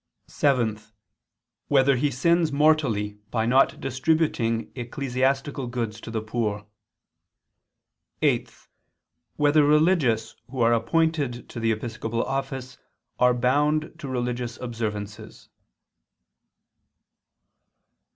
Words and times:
(7) 0.25 0.79
Whether 1.67 1.95
he 1.95 2.09
sins 2.09 2.51
mortally 2.51 3.19
by 3.29 3.45
not 3.45 3.79
distributing 3.79 4.71
ecclesiastical 4.73 5.67
goods 5.67 6.01
to 6.01 6.09
the 6.09 6.23
poor? 6.23 6.65
(8) 8.23 8.51
Whether 9.35 9.63
religious 9.63 10.35
who 10.49 10.61
are 10.61 10.73
appointed 10.73 11.47
to 11.49 11.59
the 11.59 11.71
episcopal 11.71 12.23
office 12.23 12.79
are 13.19 13.35
bound 13.35 13.93
to 13.99 14.07
religious 14.07 14.57
observances? 14.57 15.49